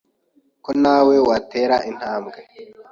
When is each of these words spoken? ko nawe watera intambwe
ko 0.63 0.71
nawe 0.83 1.15
watera 1.27 1.77
intambwe 1.89 2.39